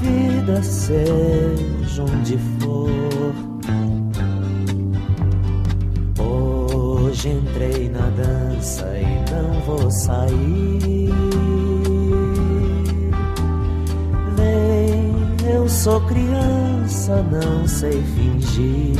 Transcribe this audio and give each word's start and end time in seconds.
vida, 0.00 0.62
seja 0.62 2.02
onde 2.02 2.38
for. 2.58 2.90
Hoje 6.18 7.28
entrei 7.28 7.88
na 7.88 8.08
dança 8.10 8.86
e 8.98 9.30
não 9.30 9.60
vou 9.60 9.90
sair. 9.90 11.10
Vem, 14.36 15.50
eu 15.54 15.68
sou 15.68 16.00
criança, 16.02 17.22
não 17.30 17.68
sei 17.68 18.02
fingir. 18.02 18.96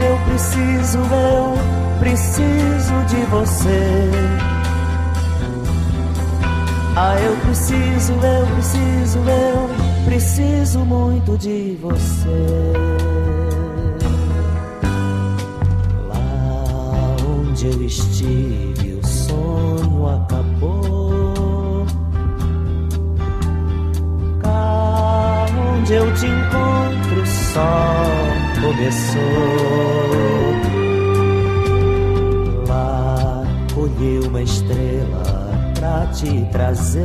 Eu 0.00 0.18
preciso, 0.26 0.98
eu 0.98 1.98
preciso 2.00 3.04
de 3.08 3.24
você. 3.26 4.49
Ah, 7.02 7.18
eu 7.18 7.34
preciso, 7.38 8.12
eu 8.12 8.46
preciso, 8.54 9.18
eu 9.20 9.70
preciso 10.04 10.80
muito 10.80 11.38
de 11.38 11.78
você. 11.80 12.72
Lá 16.06 17.16
onde 17.26 17.68
eu 17.68 17.82
estive, 17.86 19.00
o 19.02 19.06
sonho 19.06 20.08
acabou. 20.08 21.86
Cá 24.42 25.46
onde 25.78 25.94
eu 25.94 26.14
te 26.14 26.26
encontro, 26.26 27.26
só 27.26 27.96
começou. 28.60 29.20
Lá 32.68 33.42
colhi 33.74 34.20
uma 34.28 34.42
estrela 34.42 35.29
pra 35.90 36.06
te 36.12 36.46
trazer. 36.52 37.00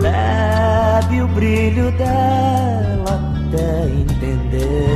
Bebe 0.00 1.22
o 1.22 1.28
brilho 1.28 1.90
dela 1.92 3.36
até 3.48 3.84
entender 3.88 4.88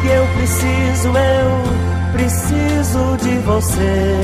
que 0.00 0.08
eu 0.08 0.26
preciso, 0.36 1.08
eu 1.08 2.12
preciso 2.12 3.16
de 3.22 3.38
você. 3.40 4.22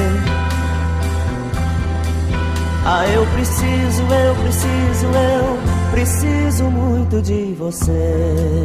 Ah, 2.89 3.05
eu 3.09 3.27
preciso, 3.27 4.03
eu 4.03 4.35
preciso, 4.37 5.07
eu 5.07 5.59
preciso 5.91 6.65
muito 6.71 7.21
de 7.21 7.53
você. 7.59 8.63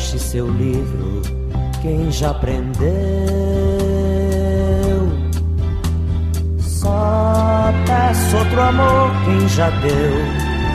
Feche 0.00 0.18
seu 0.18 0.48
livro, 0.48 1.20
quem 1.82 2.10
já 2.10 2.30
aprendeu. 2.30 2.80
Só 6.58 7.70
peço 7.86 8.36
outro 8.38 8.60
amor, 8.62 9.10
quem 9.24 9.48
já 9.48 9.68
deu 9.70 9.92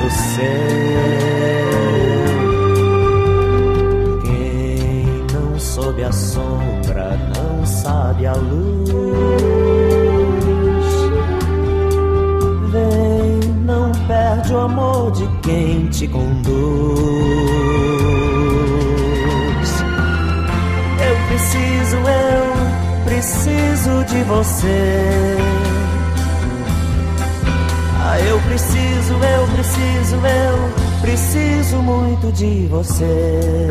do 0.02 0.10
seu. 0.12 0.46
Quem 4.22 5.26
não 5.34 5.60
soube 5.60 6.04
a 6.04 6.12
sombra, 6.12 7.18
não 7.36 7.66
sabe 7.66 8.28
a 8.28 8.34
luz. 8.34 8.94
Vem, 12.72 13.40
não 13.66 13.92
perde 14.08 14.54
o 14.54 14.60
amor 14.60 15.12
de 15.12 15.28
quem 15.42 15.88
te 15.88 16.08
conduz. 16.08 17.75
Preciso, 21.36 21.98
eu 21.98 23.04
preciso 23.04 24.06
de 24.06 24.24
você. 24.24 25.38
Ah, 28.02 28.20
eu 28.22 28.40
preciso, 28.40 29.14
eu 29.14 29.48
preciso, 29.54 30.16
eu 30.16 31.02
preciso 31.02 31.78
muito 31.78 32.32
de 32.32 32.68
você. 32.68 33.68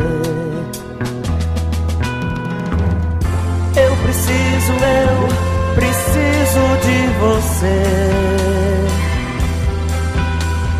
Eu 3.75 3.95
preciso, 4.03 4.73
eu 4.73 5.73
preciso 5.73 6.61
de 6.85 7.07
você. 7.19 7.81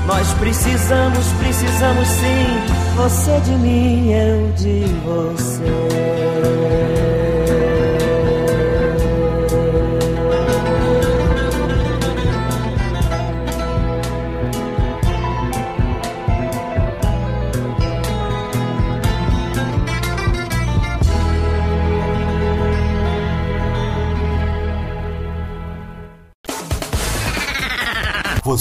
Nós 0.06 0.31
precisamos, 0.34 1.25
precisamos 1.40 2.07
sim. 2.07 2.45
Você 2.95 3.40
de 3.40 3.51
mim, 3.53 4.12
eu 4.12 4.51
de 4.53 4.85
você. 5.03 6.15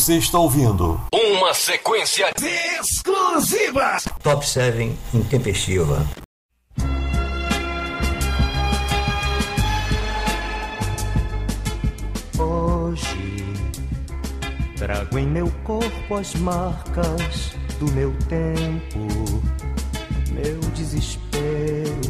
Você 0.04 0.18
está 0.18 0.38
ouvindo 0.38 1.00
Uma 1.10 1.54
sequência 1.54 2.30
exclusiva. 2.78 3.96
Top 4.22 4.46
7 4.46 4.94
intempestiva. 5.14 6.06
Hoje 12.38 13.46
trago 14.76 15.18
em 15.18 15.26
meu 15.26 15.50
corpo 15.64 16.16
as 16.16 16.34
marcas 16.34 17.52
do 17.78 17.90
meu 17.92 18.14
tempo, 18.28 19.08
meu 20.30 20.60
desespero, 20.74 22.00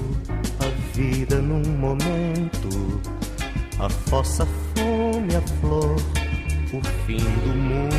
a 0.58 0.96
vida 0.96 1.36
num 1.40 1.62
momento, 1.78 3.00
a 3.78 3.88
fossa, 3.88 4.42
a 4.42 4.46
fome, 4.46 5.36
a 5.36 5.42
flor, 5.60 6.23
o 6.78 6.82
fim 7.06 7.18
do 7.18 7.54
mundo. 7.54 7.94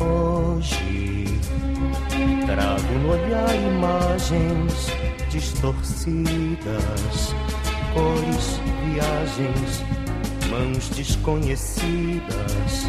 Hoje 0.00 1.26
trago 2.46 2.94
no 3.02 3.12
olhar 3.12 3.54
imagens 3.54 4.88
distorcidas, 5.30 7.34
cores, 7.92 8.58
viagens, 8.84 9.84
mãos 10.50 10.88
desconhecidas 10.90 12.86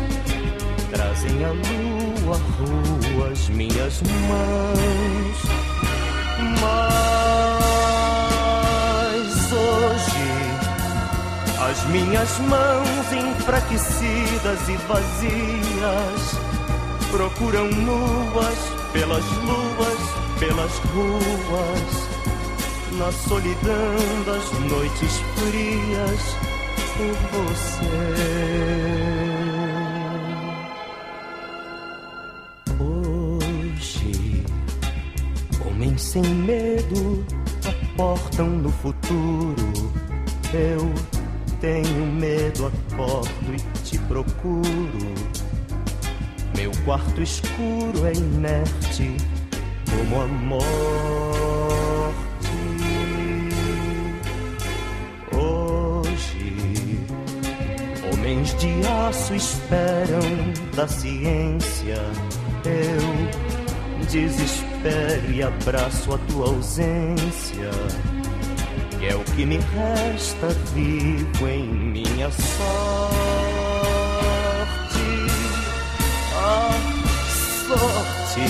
trazem 0.91 1.43
a 1.43 1.49
lua, 1.49 2.35
a 2.35 2.37
rua, 2.37 3.31
as 3.31 3.49
minhas 3.49 4.01
mãos. 4.01 5.66
Minhas 11.97 12.39
mãos 12.39 13.11
enfraquecidas 13.11 14.69
e 14.69 14.77
vazias 14.87 16.21
procuram 17.09 17.67
nuas 17.71 18.57
pelas 18.93 19.25
luas, 19.25 19.99
pelas 20.39 20.71
ruas, 20.93 22.07
na 22.99 23.11
solidão 23.11 24.23
das 24.25 24.51
noites 24.69 25.19
frias 25.35 26.35
por 26.95 27.15
você. 27.31 28.17
Hoje, 32.79 34.45
homens 35.65 36.01
sem 36.01 36.23
medo 36.23 37.25
aportam 37.65 38.47
no 38.49 38.71
futuro. 38.71 39.67
Eu 40.53 41.16
tenho 41.59 42.05
medo, 42.05 42.67
acordo 42.67 43.53
e 43.53 43.57
te 43.83 43.97
procuro. 43.99 45.13
Meu 46.55 46.71
quarto 46.85 47.21
escuro 47.21 48.05
é 48.05 48.13
inerte 48.13 49.17
como 49.89 50.21
a 50.21 50.27
morte. 50.27 51.37
Hoje, 55.33 56.99
homens 58.11 58.55
de 58.57 58.87
aço 59.07 59.35
esperam 59.35 60.53
da 60.75 60.87
ciência. 60.87 62.01
Eu 62.65 64.05
desespero 64.07 65.31
e 65.31 65.43
abraço 65.43 66.13
a 66.13 66.17
tua 66.17 66.47
ausência 66.47 67.69
é 69.07 69.15
o 69.15 69.23
que 69.23 69.45
me 69.45 69.57
resta 69.57 70.47
vivo 70.73 71.47
em 71.47 71.63
minha 71.65 72.29
sorte. 72.29 72.67
A 76.35 76.69
sorte. 77.67 78.41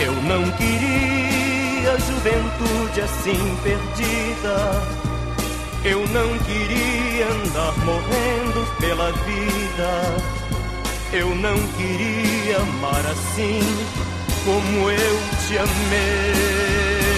Eu 0.00 0.12
não 0.22 0.48
queria 0.52 1.98
juventude 1.98 3.00
assim 3.00 3.56
perdida. 3.62 4.82
Eu 5.84 6.06
não 6.08 6.38
queria 6.40 7.26
andar 7.26 7.76
morrendo 7.84 8.76
pela 8.78 9.10
vida. 9.12 10.16
Eu 11.12 11.34
não 11.34 11.56
queria 11.76 12.58
amar 12.58 13.04
assim 13.06 13.60
como 14.44 14.90
eu 14.90 15.18
te 15.46 15.58
amei. 15.58 17.17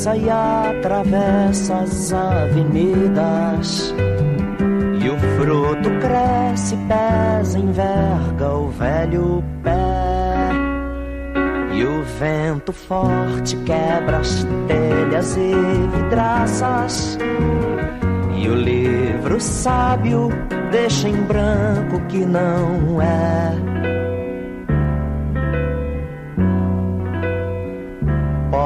Passa 0.00 0.16
e 0.16 0.30
atravessa 0.30 1.74
as 1.74 2.12
avenidas. 2.12 3.94
E 5.02 5.08
o 5.08 5.18
fruto 5.36 5.90
cresce, 6.00 6.76
pesa, 6.88 7.58
enverga 7.58 8.48
o 8.54 8.68
velho 8.70 9.44
pé. 9.62 10.50
E 11.72 11.84
o 11.84 12.02
vento 12.18 12.72
forte 12.72 13.56
quebra 13.66 14.18
as 14.18 14.46
telhas 14.66 15.36
e 15.36 15.52
vidraças. 15.96 17.18
E 18.38 18.48
o 18.48 18.54
livro 18.54 19.38
sábio 19.38 20.30
deixa 20.70 21.08
em 21.08 21.22
branco 21.24 22.00
que 22.08 22.24
não 22.24 23.02
é. 23.02 23.69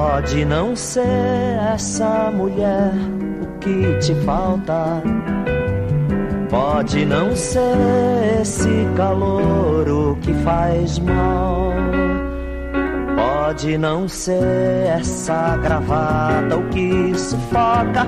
Pode 0.06 0.44
não 0.44 0.76
ser 0.76 1.58
essa 1.72 2.30
mulher 2.30 2.92
o 3.40 3.58
que 3.58 3.98
te 4.00 4.14
falta. 4.26 5.02
Pode 6.50 7.06
não 7.06 7.34
ser 7.34 8.38
esse 8.42 8.86
calor 8.96 9.88
o 9.88 10.14
que 10.16 10.34
faz 10.44 10.98
mal. 10.98 11.72
Pode 13.16 13.78
não 13.78 14.06
ser 14.06 14.88
essa 14.98 15.56
gravata 15.56 16.54
o 16.54 16.68
que 16.68 17.18
sufoca. 17.18 18.06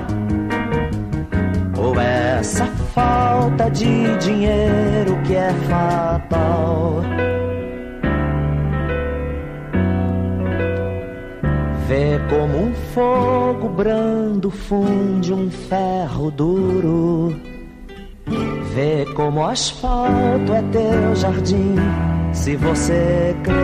Ou 1.75 1.99
essa 1.99 2.67
falta 2.93 3.71
de 3.71 4.15
dinheiro 4.19 5.19
que 5.25 5.35
é 5.35 5.51
fatal. 5.67 6.96
Fogo 12.97 13.69
brando 13.69 14.49
funde 14.49 15.31
um 15.31 15.51
ferro 15.51 16.31
duro. 16.31 17.39
Vê 18.73 19.05
como 19.13 19.45
asfalto 19.45 20.51
é 20.51 20.63
teu 20.71 21.15
jardim, 21.15 21.75
se 22.33 22.55
você 22.55 23.35
crê 23.43 23.61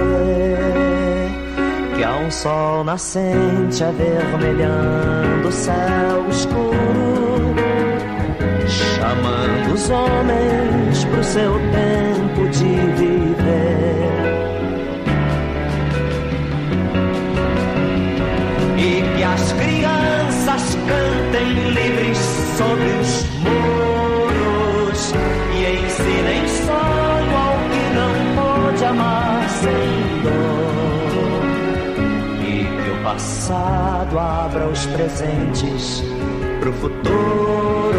que 1.95 2.03
há 2.03 2.15
um 2.19 2.29
sol 2.29 2.83
nascente 2.83 3.83
avermelhando 3.83 5.47
o 5.47 5.51
céu 5.51 6.29
escuro, 6.29 7.55
chamando 8.67 9.73
os 9.73 9.89
homens 9.89 11.05
pro 11.05 11.23
seu 11.23 11.53
tempo 11.53 12.02
livres 21.53 22.17
sobre 22.57 22.89
os 23.01 23.25
muros 23.39 25.13
e 25.53 25.85
ensinem 25.85 26.47
sonho 26.47 27.37
ao 27.37 27.57
que 27.69 27.85
não 27.95 28.13
pode 28.35 28.85
amar 28.85 29.49
sem 29.49 30.21
dor. 30.23 31.43
E 32.41 32.65
que 32.83 32.89
o 32.91 33.03
passado 33.03 34.19
abra 34.19 34.67
os 34.67 34.85
presentes 34.87 36.03
pro 36.59 36.73
futuro 36.73 37.92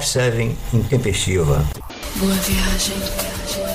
Top 0.00 0.06
7 0.06 0.56
intempestiva. 0.72 1.62
Boa 2.16 2.32
viagem. 2.32 3.69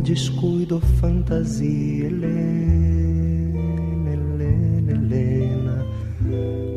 Descuido, 0.00 0.80
fantasia, 1.00 2.06
Helena, 2.06 3.58
Helena, 4.12 4.92
Helena, 4.92 5.86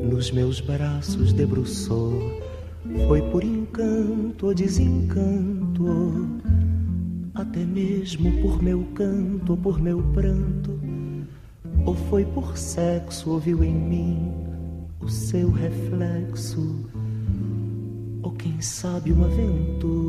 no 0.03 0.19
nos 0.19 0.31
meus 0.31 0.59
braços 0.59 1.31
debruçou. 1.31 2.41
Foi 3.07 3.21
por 3.31 3.41
encanto 3.41 4.47
ou 4.47 4.53
desencanto, 4.53 6.27
até 7.33 7.63
mesmo 7.63 8.29
por 8.41 8.61
meu 8.61 8.83
canto 8.93 9.51
ou 9.51 9.57
por 9.57 9.79
meu 9.79 10.03
pranto, 10.11 10.77
ou 11.85 11.95
foi 11.95 12.25
por 12.25 12.57
sexo, 12.57 13.29
ouviu 13.29 13.63
em 13.63 13.73
mim 13.73 14.33
o 14.99 15.07
seu 15.07 15.49
reflexo, 15.49 16.85
ou 18.21 18.31
quem 18.33 18.59
sabe 18.59 19.13
uma 19.13 19.27
aventura, 19.27 20.08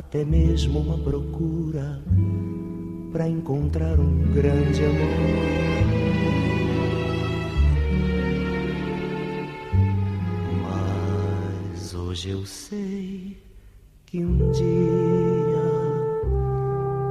até 0.00 0.24
mesmo 0.24 0.80
uma 0.80 0.96
procura 0.96 2.02
para 3.12 3.28
encontrar 3.28 4.00
um 4.00 4.32
grande 4.32 4.82
amor. 4.82 4.96
Mas 10.62 11.94
hoje 11.94 12.30
eu 12.30 12.46
sei 12.46 13.36
que 14.06 14.24
um 14.24 14.50
dia, 14.50 15.62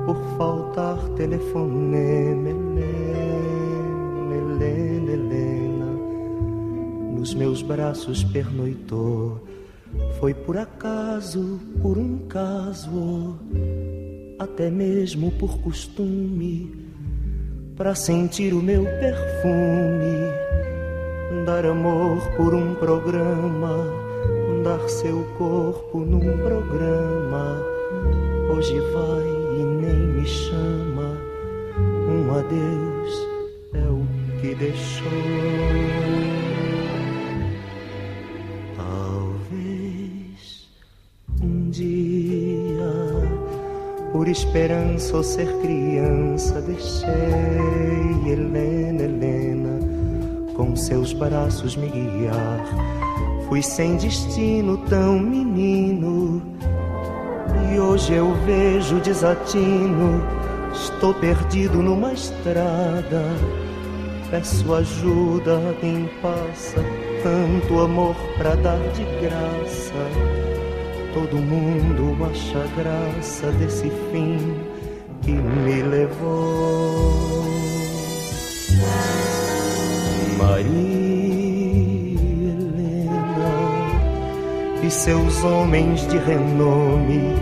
por 0.08 0.18
faltar 0.36 0.98
telefonema, 1.10 2.50
Helena, 4.34 5.12
Helena, 5.12 5.86
nos 7.16 7.36
meus 7.36 7.62
braços 7.62 8.24
pernoitou. 8.24 9.48
Foi 10.20 10.34
por 10.34 10.58
acaso, 10.58 11.60
por 11.82 11.98
um 11.98 12.20
caso 12.28 13.38
até 14.40 14.70
mesmo 14.70 15.32
por 15.32 15.60
costume, 15.60 16.74
para 17.76 17.94
sentir 17.94 18.54
o 18.54 18.62
meu 18.62 18.84
perfume, 18.84 20.16
dar 21.46 21.66
amor 21.66 22.22
por 22.38 22.54
um 22.54 22.74
programa, 22.76 23.86
dar 24.64 24.80
seu 24.88 25.26
corpo 25.38 26.00
num 26.00 26.38
programa. 26.38 27.62
Hoje 28.50 28.80
vai 28.80 29.60
e 29.60 29.64
nem 29.64 30.08
me 30.08 30.26
chama, 30.26 31.18
um 32.08 32.34
adeus 32.34 33.28
é 33.74 33.90
o 33.90 34.08
que 34.40 34.56
deixou. 34.56 36.39
Esperança 44.32 45.16
ou 45.18 45.24
ser 45.24 45.48
criança, 45.62 46.62
deixei 46.62 47.10
Helena, 48.26 49.04
Helena, 49.04 49.80
com 50.56 50.76
seus 50.76 51.14
braços 51.14 51.76
me 51.76 51.88
guiar. 51.90 52.66
Fui 53.48 53.62
sem 53.62 53.98
destino, 53.98 54.78
tão 54.90 55.20
menino, 55.20 56.42
e 57.74 57.80
hoje 57.80 58.14
eu 58.14 58.34
vejo 58.46 59.00
desatino. 59.00 60.24
Estou 60.72 61.14
perdido 61.16 61.82
numa 61.82 62.14
estrada, 62.14 63.24
peço 64.30 64.74
ajuda 64.74 65.58
a 65.58 65.74
quem 65.82 66.08
passa, 66.22 66.78
tanto 67.24 67.80
amor 67.80 68.16
pra 68.38 68.56
dar 68.56 68.80
de 68.94 69.04
graça 69.20 70.29
Todo 71.14 71.38
mundo 71.38 72.26
acha 72.26 72.66
graça 72.78 73.52
desse 73.54 73.90
fim 74.12 74.56
que 75.22 75.32
me 75.32 75.82
levou. 75.82 77.44
Maria 80.38 80.70
Helena 82.52 83.10
e 84.84 84.92
seus 84.92 85.44
homens 85.44 86.08
de 86.08 86.18
renome, 86.18 87.36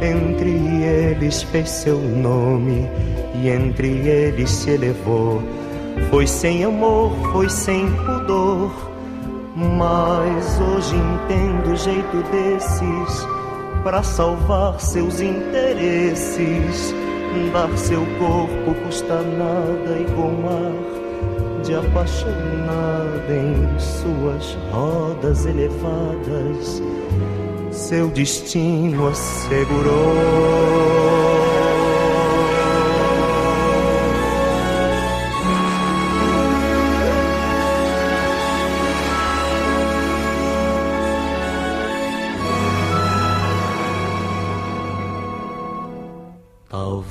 entre 0.00 0.50
eles 0.84 1.42
fez 1.42 1.68
seu 1.68 1.98
nome 1.98 2.88
e 3.34 3.48
entre 3.48 3.88
eles 3.88 4.48
se 4.50 4.70
elevou. 4.70 5.42
Foi 6.08 6.26
sem 6.26 6.64
amor, 6.64 7.12
foi 7.32 7.50
sem 7.50 7.90
pudor 8.04 8.91
mas 9.76 10.60
hoje 10.60 10.96
entendo 10.96 11.72
o 11.72 11.76
jeito 11.76 12.22
desses 12.30 13.26
para 13.82 14.02
salvar 14.02 14.80
seus 14.80 15.20
interesses. 15.20 16.94
Dar 17.52 17.76
seu 17.78 18.00
corpo 18.18 18.74
custa 18.84 19.22
nada 19.22 19.98
e 19.98 20.04
com 20.14 20.48
ar 20.48 20.92
de 21.62 21.74
apaixonada 21.74 23.32
em 23.34 23.78
suas 23.78 24.58
rodas 24.70 25.46
elevadas, 25.46 26.82
seu 27.70 28.08
destino 28.08 29.08
assegurou. 29.08 29.92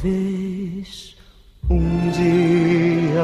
Talvez 0.02 1.16
um 1.70 2.10
dia, 2.10 3.22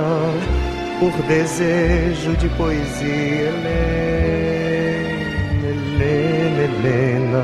por 1.00 1.12
desejo 1.24 2.38
de 2.38 2.48
poesia, 2.50 3.50
Helena, 3.50 5.10
Helena, 5.70 6.62
Helena, 6.62 7.44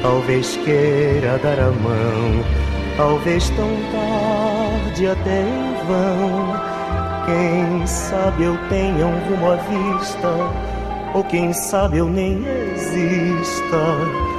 talvez 0.00 0.56
queira 0.64 1.36
dar 1.42 1.60
a 1.60 1.70
mão, 1.70 2.42
talvez 2.96 3.50
tão 3.50 3.68
tarde 3.92 5.06
até 5.06 5.42
em 5.42 5.74
vão. 5.86 6.56
Quem 7.26 7.86
sabe 7.86 8.44
eu 8.44 8.56
tenha 8.70 9.06
um 9.06 9.18
rumo 9.28 9.50
à 9.50 9.56
vista, 9.56 10.34
ou 11.12 11.22
quem 11.24 11.52
sabe 11.52 11.98
eu 11.98 12.08
nem 12.08 12.42
exista 12.74 14.31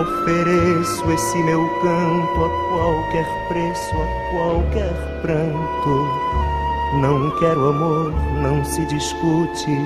Ofereço 0.00 1.10
esse 1.10 1.38
meu 1.42 1.68
canto 1.82 2.44
a 2.44 2.48
qualquer 2.68 3.26
preço, 3.48 3.96
a 3.96 4.30
qualquer 4.30 5.20
pranto. 5.22 6.08
Não 7.00 7.30
quero 7.38 7.68
amor, 7.68 8.12
não 8.40 8.64
se 8.64 8.86
discute. 8.86 9.76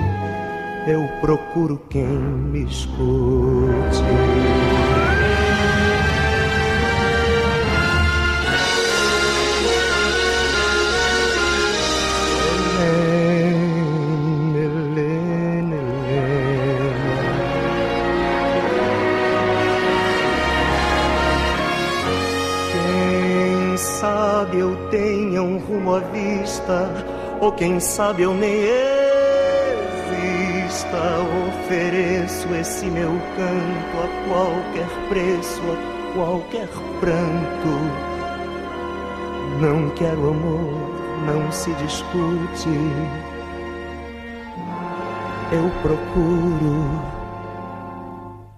Eu 0.87 1.07
procuro 1.19 1.81
quem 1.89 2.05
me 2.05 2.63
escute. 2.65 4.52
Ou 27.41 27.51
quem 27.51 27.79
sabe 27.79 28.23
eu 28.23 28.33
nem 28.33 28.63
exista. 28.63 29.23
Ofereço 31.47 32.53
esse 32.55 32.85
meu 32.85 33.11
canto 33.35 33.97
a 34.03 34.07
qualquer 34.27 34.89
preço, 35.09 35.61
a 35.61 35.77
qualquer 36.13 36.67
pranto. 36.99 37.73
Não 39.61 39.89
quero 39.91 40.29
amor, 40.29 40.73
não 41.25 41.51
se 41.51 41.71
discute. 41.73 42.69
Eu 45.51 45.69
procuro 45.81 47.01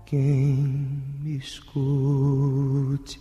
quem 0.05 0.87
me 1.21 1.37
escute. 1.37 3.19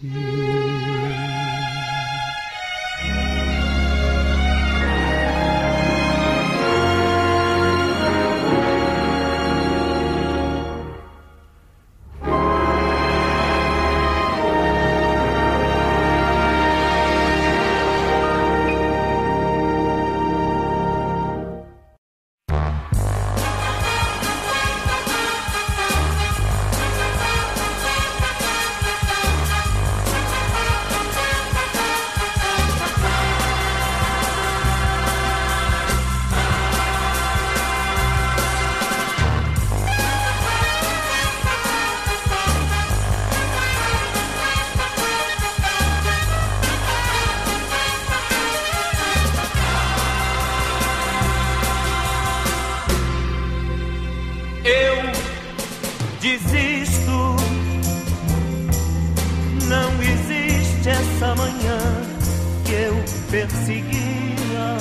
Perseguia, 63.34 64.76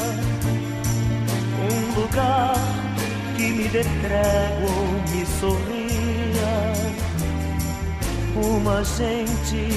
um 1.72 2.00
lugar 2.00 2.54
que 3.36 3.48
me 3.48 3.68
dê 3.68 3.84
trégua 3.84 4.70
me 5.10 5.26
sorria, 5.26 6.54
uma 8.36 8.84
gente 8.84 9.70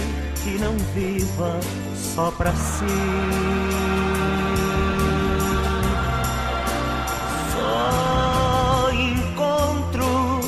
que 0.44 0.58
não 0.58 0.76
viva 0.94 1.58
só 1.94 2.30
pra 2.32 2.52
si. 2.52 2.84
Só 7.54 8.90
encontro 8.92 10.40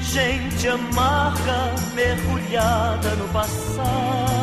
gente 0.00 0.66
amarga 0.66 1.72
mergulhada 1.94 3.14
no 3.14 3.28
passado, 3.28 4.33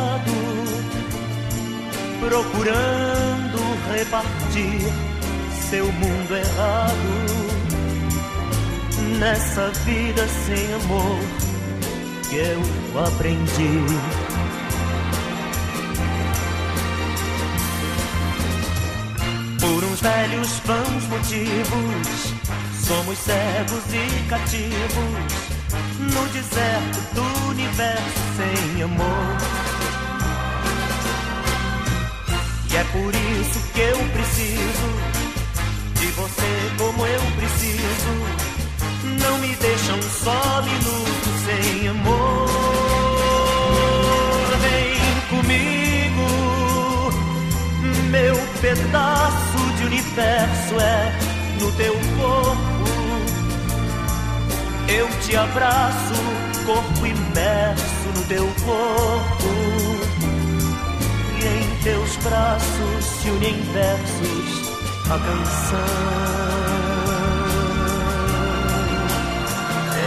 procurando 2.21 3.57
repartir 3.91 4.79
seu 5.69 5.85
mundo 5.91 6.35
errado 6.35 7.41
nessa 9.19 9.69
vida 9.85 10.27
sem 10.27 10.73
amor 10.75 11.19
que 12.29 12.35
eu 12.35 12.61
aprendi. 13.03 13.85
Por 19.59 19.83
uns 19.83 19.99
velhos 20.01 20.61
vãos 20.65 21.03
motivos, 21.07 22.33
somos 22.85 23.17
cegos 23.17 23.83
e 23.93 24.29
cativos 24.29 25.61
no 25.99 26.25
deserto 26.29 27.15
do 27.15 27.49
universo 27.49 28.19
sem 28.37 28.83
amor. 28.83 29.70
É 32.81 32.83
por 32.85 33.13
isso 33.13 33.59
que 33.73 33.79
eu 33.79 33.97
preciso 34.09 34.89
de 35.99 36.07
você 36.13 36.71
como 36.79 37.05
eu 37.05 37.21
preciso. 37.37 38.11
Não 39.23 39.37
me 39.37 39.55
deixam 39.55 40.01
só 40.01 40.63
minutos 40.63 41.33
sem 41.45 41.87
amor. 41.89 42.47
Vem 44.63 44.97
comigo, 45.29 46.27
meu 48.09 48.35
pedaço 48.61 49.57
de 49.77 49.85
universo 49.85 50.79
é 50.79 51.13
no 51.59 51.71
teu 51.73 51.93
corpo. 52.17 52.81
Eu 54.87 55.07
te 55.21 55.35
abraço, 55.35 56.15
corpo 56.65 57.05
imerso 57.05 58.07
no 58.15 58.23
teu 58.25 58.47
corpo. 58.65 59.90
Em 62.51 62.53
braços 62.53 63.05
se 63.05 63.29
unem 63.29 63.61
versos 63.71 64.69
a 65.05 65.17
canção. 65.17 65.79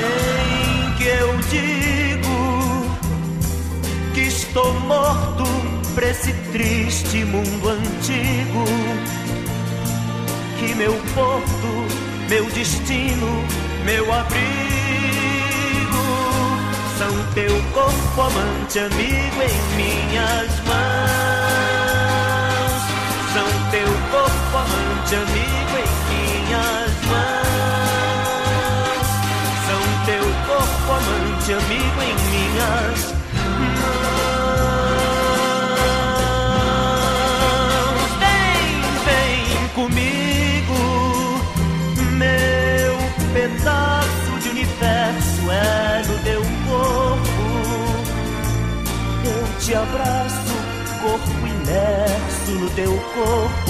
Em 0.02 0.94
que 0.96 1.04
eu 1.04 1.38
digo 1.48 2.36
que 4.12 4.20
estou 4.20 4.74
morto 4.80 5.44
pra 5.94 6.10
esse 6.10 6.34
triste 6.52 7.24
mundo 7.24 7.70
antigo. 7.70 8.64
Que 10.58 10.74
meu 10.74 10.92
porto, 11.14 11.86
meu 12.28 12.44
destino, 12.50 13.42
meu 13.86 14.12
abrigo 14.12 14.44
são 16.98 17.32
teu 17.32 17.62
corpo 17.72 18.20
amante, 18.20 18.80
amigo 18.80 19.42
em 19.42 19.76
minhas 19.76 20.60
mãos. 20.66 21.43
Corpo 24.14 24.56
amante, 24.56 25.12
amigo 25.16 25.74
em 25.82 25.90
minhas 26.08 26.92
mãos. 27.10 27.46
São 29.66 29.82
teu 30.06 30.24
corpo 30.46 30.88
amante, 30.92 31.48
amigo 31.52 32.00
em 32.00 32.14
minhas 32.30 32.98
mãos. 33.10 33.34
Vem, 38.20 38.74
vem 39.04 39.68
comigo, 39.74 40.78
meu 42.12 42.94
pedaço 43.32 44.32
de 44.42 44.48
universo 44.50 45.42
é 45.50 46.04
no 46.06 46.16
teu 46.22 46.42
corpo. 46.68 47.44
Eu 49.24 49.42
te 49.58 49.74
abraço, 49.74 50.54
corpo 51.02 51.32
imerso 51.44 52.52
no 52.52 52.70
teu 52.70 52.92
corpo. 53.12 53.63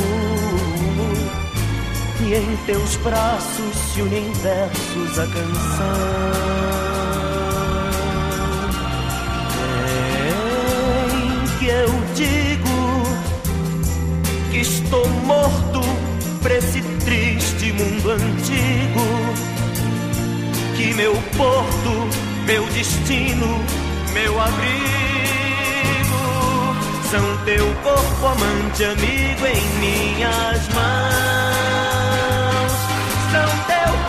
Em 2.32 2.56
teus 2.64 2.96
braços 2.96 3.76
se 3.92 4.00
unem 4.00 4.32
versos 4.32 5.18
a 5.18 5.26
canção. 5.26 6.24
Em 11.12 11.58
que 11.58 11.66
eu 11.66 11.90
digo 12.14 13.04
que 14.50 14.58
estou 14.58 15.06
morto 15.26 15.80
pra 16.42 16.54
esse 16.54 16.80
triste 17.04 17.72
mundo 17.72 18.10
antigo. 18.12 19.04
Que 20.76 20.94
meu 20.94 21.14
porto, 21.36 22.08
meu 22.46 22.64
destino, 22.70 23.64
meu 24.12 24.40
abrigo 24.40 24.94
são 27.10 27.44
teu 27.44 27.66
corpo 27.84 28.26
amante, 28.26 28.84
amigo 28.84 29.46
em 29.46 29.62
minhas 29.78 30.68
mãos. 30.70 31.83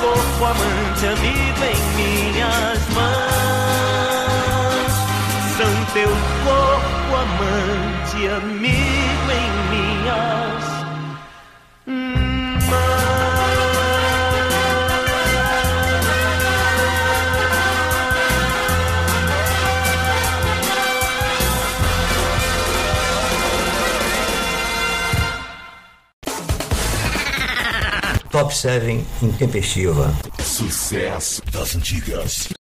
Corpo 0.06 0.46
amante, 0.46 1.08
amigo 1.08 1.64
em 1.66 1.82
minhas 1.96 2.80
mãos. 2.94 3.16
São 5.58 5.74
teu 5.94 6.12
corpo 6.44 7.16
amante, 7.16 8.28
amigo 8.28 9.32
em 9.32 9.50
minhas 9.72 10.75
Top 28.36 28.52
7 28.52 29.06
intempestiva. 29.22 30.14
Sucesso 30.44 31.42
das 31.54 31.74
antigas. 31.74 32.55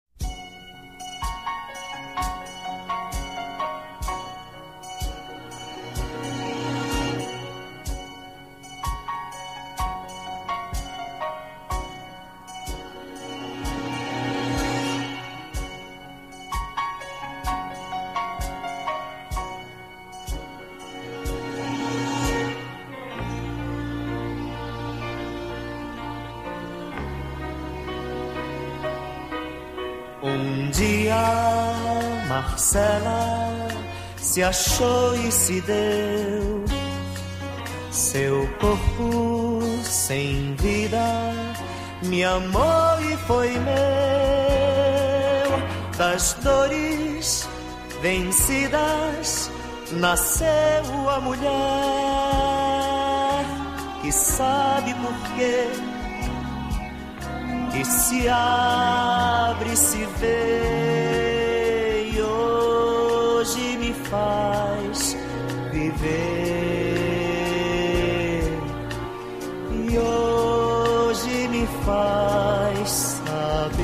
Dia 30.81 31.23
Marcela 32.27 33.67
se 34.17 34.41
achou 34.41 35.15
e 35.15 35.31
se 35.31 35.61
deu. 35.61 36.65
Seu 37.91 38.49
corpo 38.59 39.61
sem 39.83 40.55
vida 40.55 41.33
me 42.03 42.23
amou 42.23 42.99
e 43.01 43.15
foi 43.27 43.51
meu. 43.59 43.71
Das 45.97 46.33
dores 46.41 47.47
vencidas 48.01 49.51
nasceu 49.91 51.09
a 51.09 51.19
mulher 51.19 51.51
que 54.01 54.11
sabe 54.11 54.95
por 54.95 55.13
quê 55.35 55.90
se 57.85 58.27
abre, 58.27 59.75
se 59.75 60.05
vê 60.19 62.11
e 62.13 62.21
hoje 62.21 63.77
me 63.77 63.93
faz 63.93 65.17
viver. 65.71 66.21
E 69.71 69.97
hoje 69.97 71.47
me 71.47 71.67
faz 71.85 72.89
saber 72.89 73.81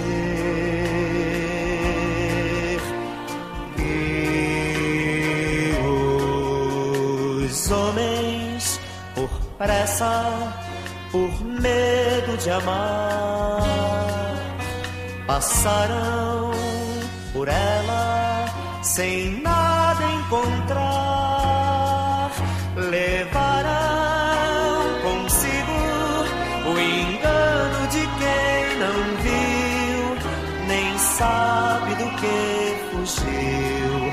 que 3.75 3.97
Os 7.45 7.71
homens, 7.71 8.79
por 9.15 9.29
pressa, 9.57 10.23
por 11.11 11.31
medo 11.43 12.37
de 12.37 12.49
amar, 12.51 13.06
passarão 15.27 16.51
por 17.33 17.49
ela 17.49 18.45
sem 18.81 19.41
nada 19.41 20.03
encontrar. 20.03 22.31
Levarão 22.75 23.71
consigo 25.03 25.73
o 26.65 26.79
engano 26.79 27.87
de 27.89 28.07
quem 28.19 28.77
não 28.79 29.17
viu, 29.21 30.17
nem 30.67 30.97
sabe 30.97 31.93
do 31.95 32.09
que 32.15 32.77
fugiu 32.91 34.11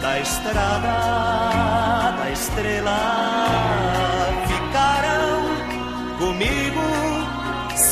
da 0.00 0.18
estrada 0.20 2.12
da 2.18 2.30
estrela. 2.32 3.65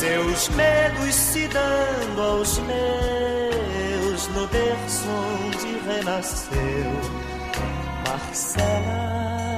Seus 0.05 0.49
medos 0.49 1.15
se 1.15 1.47
dando 1.47 2.21
aos 2.21 2.59
meus 2.59 4.27
no 4.29 4.47
berço 4.47 5.07
onde 5.09 5.79
renasceu 5.79 6.91
Marcela. 8.07 9.54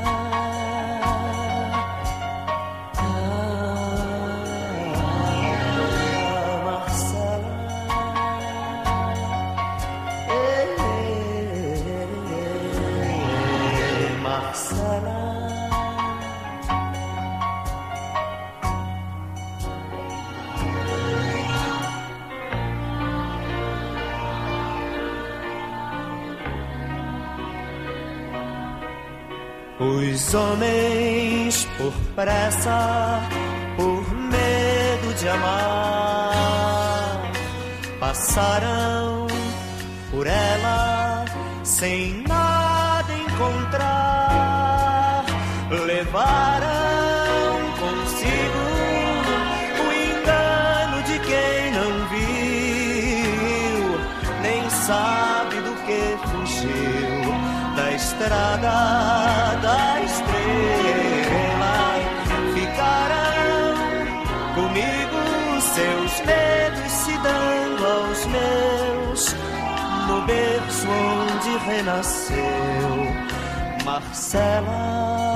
Os 30.18 30.34
homens, 30.34 31.68
por 31.78 31.94
pressa, 32.16 33.22
por 33.76 34.02
medo 34.16 35.14
de 35.14 35.30
amar, 35.30 37.22
passarão 38.00 39.28
por 40.10 40.26
ela 40.26 41.24
sem 41.64 42.24
nada 42.28 43.14
encontrar. 43.14 45.24
Levarão 45.86 47.60
consigo 47.78 48.66
o 49.86 49.88
engano 50.02 50.98
de 51.04 51.20
quem 51.20 51.72
não 51.78 51.92
viu, 52.10 53.86
nem 54.42 54.68
sabe 54.68 55.62
do 55.62 55.76
que 55.86 56.18
fugiu 56.28 57.38
da 57.76 57.92
estrada 57.92 59.07
onde 71.88 71.92
renasceu 71.92 72.36
Marcela. 73.86 75.27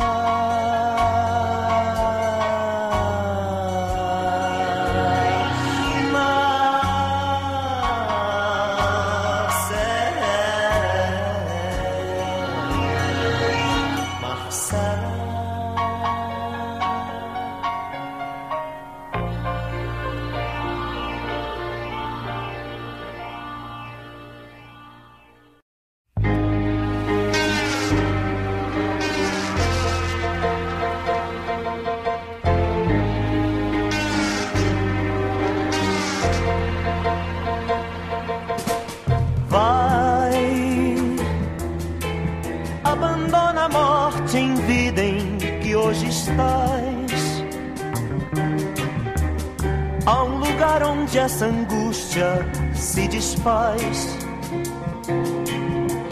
Desfaz. 53.41 54.17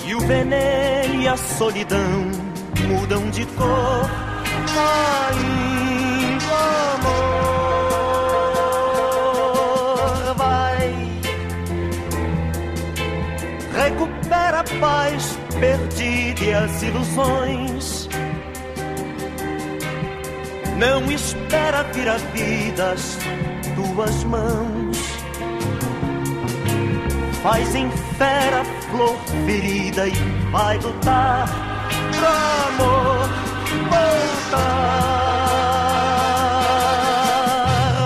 E 0.05 0.15
o 0.15 0.19
veneno 0.21 1.21
e 1.21 1.27
a 1.27 1.35
solidão 1.37 2.31
mudam 2.87 3.29
de 3.29 3.45
cor. 3.45 4.09
Caindo 4.73 6.45
amor, 8.95 10.33
vai 10.35 11.19
recupera 13.75 14.61
a 14.61 14.63
paz 14.79 15.37
perdida 15.59 16.43
e 16.43 16.53
as 16.53 16.81
ilusões. 16.81 18.09
Não 20.77 21.11
espera 21.11 21.83
vir 21.93 22.07
a 22.07 22.17
vida 22.17 22.93
às 22.93 23.19
tuas 23.75 24.23
mãos. 24.23 24.88
Faz 27.41 27.73
em 27.73 27.89
fera 28.17 28.65
flor 28.91 29.17
ferida 29.45 30.07
e 30.07 30.13
vai 30.51 30.77
lutar 30.77 31.47
pro 32.11 32.27
amor 32.67 33.29
voltar. 33.89 34.89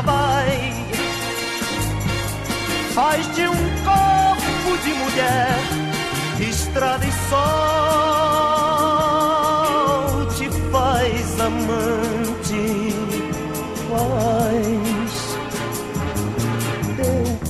Vai 0.05 0.85
faz 2.93 3.35
de 3.35 3.47
um 3.47 3.69
corpo 3.83 4.77
de 4.83 4.93
mulher 4.93 5.57
estrada 6.39 7.05
e 7.05 7.11
sol 7.29 7.62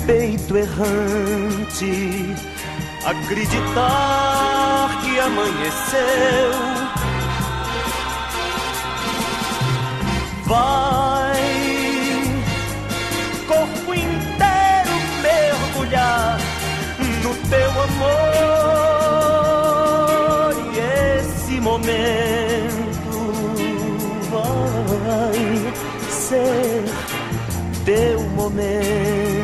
peito 0.06 0.58
errante. 0.58 2.36
Acreditar 3.06 4.90
que 5.02 5.20
amanheceu. 5.20 6.52
Vai 10.46 11.44
corpo 13.48 13.94
inteiro 13.94 14.96
mergulhar 15.22 16.40
no 17.24 17.34
teu 17.50 17.72
amor. 17.88 18.14
E 20.74 20.80
esse 21.20 21.60
momento 21.60 23.12
vai 24.32 25.42
ser 26.10 26.84
teu 27.86 28.20
momento. 28.30 29.43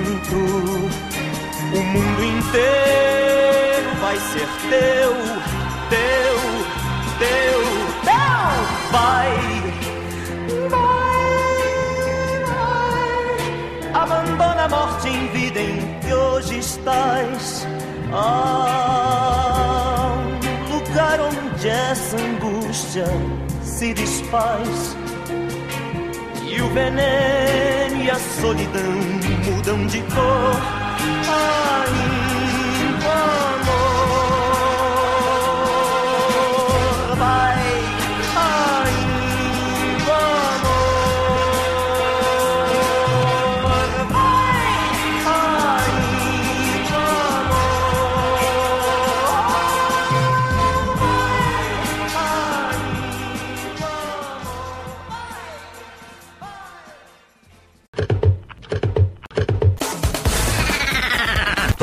Inteiro 2.49 3.93
vai 4.01 4.17
ser 4.17 4.49
teu, 4.71 5.13
teu, 5.87 6.35
teu, 7.19 7.61
teu. 8.03 8.11
Vai, 8.91 8.91
vai, 8.91 9.29
vai. 13.93 13.93
Abandona 13.93 14.63
a 14.63 14.67
morte 14.67 15.09
em 15.09 15.27
vida 15.27 15.59
em 15.59 15.99
que 15.99 16.11
hoje 16.11 16.57
estás. 16.57 17.67
Ah, 18.11 20.15
um 20.41 20.73
lugar 20.73 21.19
onde 21.19 21.69
essa 21.69 22.17
angústia 22.17 23.05
se 23.61 23.93
desfaz. 23.93 24.97
E 26.47 26.59
o 26.59 26.67
veneno 26.69 28.01
e 28.03 28.09
a 28.09 28.17
solidão 28.41 28.95
mudam 29.45 29.85
de 29.85 30.01
cor. 30.01 30.55
Ainda 31.29 32.38
amor. 33.11 33.59
vai, 33.65 33.88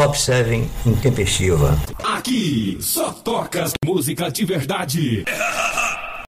Top 0.07 0.16
7 0.16 0.71
Intempestiva. 0.87 1.77
Aqui 2.05 2.79
só 2.81 3.11
toca 3.11 3.64
música 3.85 4.31
de 4.31 4.45
verdade. 4.45 5.25